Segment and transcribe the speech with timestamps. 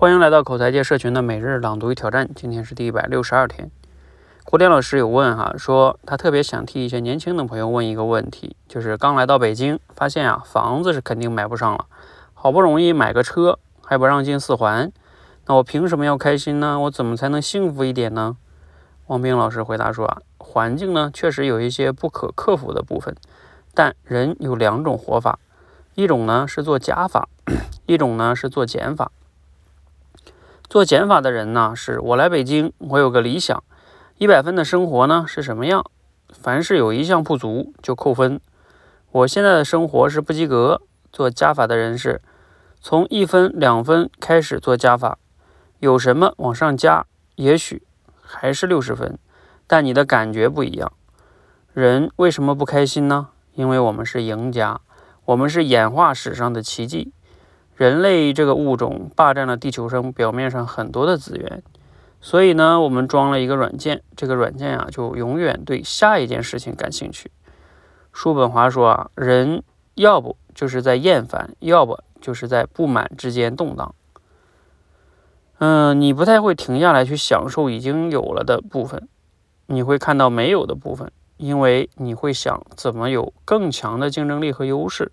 [0.00, 3.68] 欢迎来到口才界社群的每日朗读与挑战，今天是第一百六十二天。
[4.44, 11.86] 郭天老师有问哈，说他特别想替一些年轻的朋友问一个问题，就是刚来到北京，发现啊房子是肯定买不上了，
[12.32, 14.92] 好不容易买个车还不让进四环，
[15.46, 16.78] 那我凭什么要开心呢？
[16.78, 18.36] 我怎么才能幸福一点呢？
[19.08, 23.16] 王斌老师回答说啊，环境呢确实有一些不可克服的部分，
[23.74, 25.40] 但人有两种活法，
[25.96, 27.28] 一种呢是做加法，
[27.86, 29.10] 一种呢是做减法。
[30.68, 33.64] 做减法的人呢，是我来北京，我有个理想，
[34.18, 35.82] 一百分的生活呢是什么样？
[36.28, 38.38] 凡是有一项不足就扣分。
[39.10, 40.82] 我现在的生活是不及格。
[41.10, 42.20] 做加法的人是
[42.82, 45.16] 从一分、两分开始做加法，
[45.78, 47.06] 有什么往上加，
[47.36, 47.82] 也许
[48.20, 49.18] 还是六十分，
[49.66, 50.92] 但你的感觉不一样。
[51.72, 53.28] 人为什么不开心呢？
[53.54, 54.82] 因为我们是赢家，
[55.24, 57.14] 我们是演化史上的奇迹。
[57.78, 61.62] 人类这个物种霸占了地球上表面上很多的资源，
[62.20, 67.30] 所以呢，我们装了一个软件，这个软件啊，就永远对下一件事情感兴趣。
[68.12, 69.62] 叔本华说啊，人
[69.94, 73.94] 要不就是在厌烦，要不就是在不满之间动荡。
[75.58, 79.08] 嗯，你不太会停下来去享受已经有了的部分，
[79.66, 85.12] 你会看到没有的部分，因为你会想怎么有更强的竞争力和优势。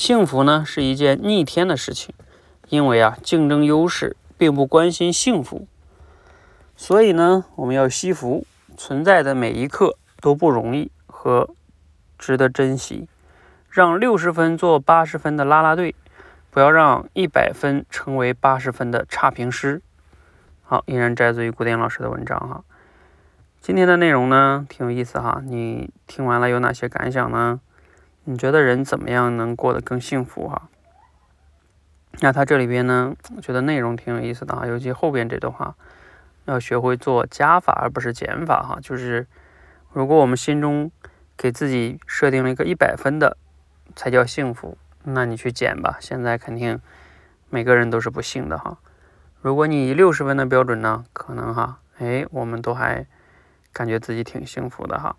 [0.00, 2.14] 幸福呢是一件逆天的事情，
[2.70, 5.66] 因为啊，竞争优势并不关心幸福，
[6.74, 8.46] 所以呢，我们要惜福，
[8.78, 11.50] 存在的每一刻都不容易和
[12.18, 13.10] 值得珍惜。
[13.68, 15.94] 让六十分做八十分的啦啦队，
[16.50, 19.82] 不要让一百分成为八十分的差评师。
[20.62, 22.64] 好，依然摘自于古典老师的文章哈。
[23.60, 27.60] 今天的内容呢挺有意思哈，你听完了有哪些感想呢？
[28.30, 30.68] 你觉得人怎么样能过得更幸福哈？
[32.20, 35.74] 那他这里边呢，我觉得内容挺有意思的哈，尤其后边这段话，
[36.44, 38.78] 要学会做加法而不是减法哈。
[38.80, 39.26] 就是
[39.92, 40.92] 如果我们心中
[41.36, 43.36] 给自己设定了一个一百分的
[43.96, 46.80] 才叫幸福，那你去减吧，现在肯定
[47.48, 48.78] 每个人都是不幸的哈。
[49.40, 53.04] 如果你以六十分的标准呢，可能哈，哎，我们都还
[53.72, 55.16] 感觉自己挺幸福的哈。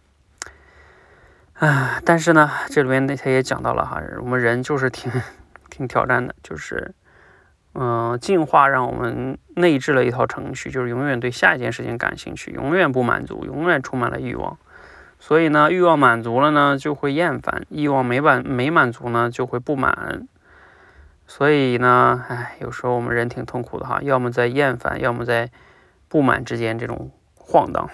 [1.62, 5.12] 啊，但是呢，这里面那他也讲到了哈，我们人就是挺
[5.70, 6.96] 挺挑战的，就是，
[7.76, 14.58] 嗯，进化让我们内置了一套程序，就是永远对下一件事情感兴趣，永远不满足，永远充满了欲望。
[15.20, 20.28] 所以呢，欲望满足了呢，就会厌烦；欲望没满没满足呢，就会不满。
[21.28, 25.52] 所以呢，哎，有时候我们人挺痛苦的哈，要么在厌烦，要么在
[26.10, 27.88] 不满之间这种晃荡。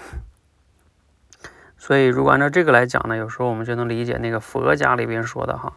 [1.88, 5.72] 所以，如果按照这个来讲呢，有时候我们就能理解那个佛家里边说的哈，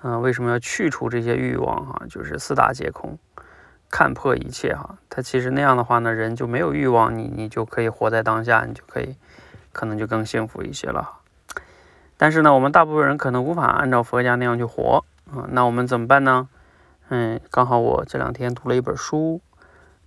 [0.00, 2.00] 嗯，为什么要去除这些欲望哈？
[2.08, 3.18] 就是四大皆空，
[3.90, 4.96] 看破一切哈。
[5.10, 9.16] 他其实那样的话呢，人就没有欲望，你你就可以活在当下，你就可以
[9.70, 11.18] 可能就更幸福一些了。
[12.16, 16.48] 但是呢，我们大部分人可能无法按照佛家那样去活啊，那我们怎么办呢？
[17.10, 19.42] 嗯，刚好我这两天读了一本书。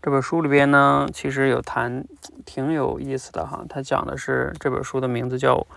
[0.01, 2.03] 这本书里边呢，其实有谈
[2.43, 3.63] 挺有意思的哈。
[3.69, 5.67] 他讲的是这本书的名字叫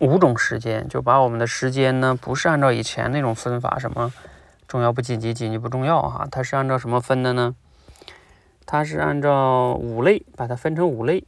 [0.00, 4.12] 五种时间，就把我们的时间呢，不是按照以前那种分法，什么
[4.68, 6.28] 重要不紧急，紧急不重要哈。
[6.30, 7.54] 它是按照什么分的呢？
[8.66, 11.24] 它是按照五类，把它分成五类。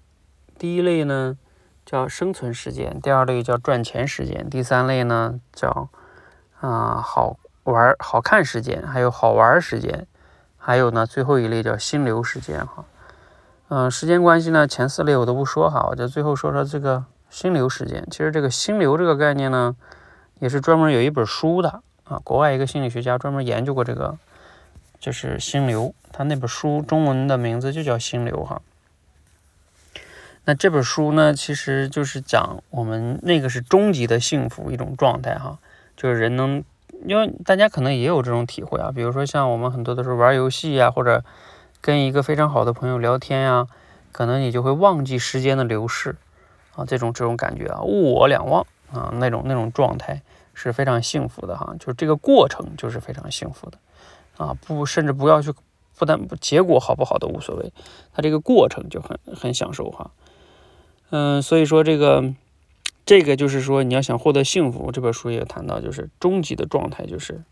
[0.58, 1.38] 第一类呢
[1.86, 5.88] 叫生存时间，第二类叫赚钱时间，第三类呢叫
[6.60, 10.06] 啊好玩好看时间，还有好玩时间。
[10.66, 12.84] 还有呢，最后一类叫心流时间哈，
[13.68, 18.04] 嗯，时间关系呢，前四类我都不说哈，我就最后说说这个心流时间。
[18.10, 19.76] 其实这个心流这个概念呢，
[20.40, 24.18] 也是专门有一本书的啊，国外一个心理学家专门研究过这个，
[24.98, 28.60] 就是心流，他那本书中文的名字就叫心流哈。
[30.46, 35.60] 那这本书呢，其实就是讲我们那个是终极的幸福一种状态哈，
[35.96, 36.64] 就是人能。
[37.04, 41.24] 因为大家可能也有这种体会啊，比如说像我们很多的时候玩游戏呀，或者
[41.80, 43.66] 跟一个非常好的朋友聊天呀，
[44.12, 46.16] 可能你就会忘记时间的流逝
[46.74, 50.22] 啊，这种这种感觉啊，物我两忘啊，那种那种状态
[50.54, 53.78] 是非常幸福的哈，就是这个过程就是非常幸福的
[54.36, 55.52] 啊，不甚至不要去，
[55.96, 57.72] 不但结果好不好都无所谓，
[58.12, 60.10] 它这个过程就很很享受哈，
[61.10, 62.34] 嗯，所以说这个。
[63.06, 67.44] 这个就是说，你要想获得幸福，这本书也谈到，就是终极的状态就是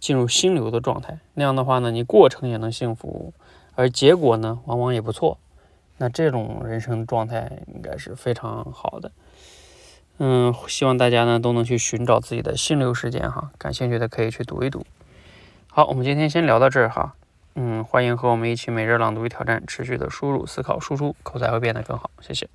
[0.00, 1.20] 进入心流的状态。
[1.34, 3.32] 那样的话呢，你过程也能幸福，
[3.76, 5.38] 而结果呢，往往也不错。
[5.98, 9.12] 那这种人生状态应该是非常好的。
[10.18, 13.52] 嗯，希望大家呢都能去寻找自己的心流时间哈。
[13.58, 14.84] 感兴趣的可以去读一读。
[15.68, 17.14] 好，我们今天先聊到这儿哈。
[17.54, 22.10] 嗯，欢迎和我们一起每日朗读与挑战，持续的输入、思考、输出，口才会变得更好。
[22.20, 22.48] 谢谢。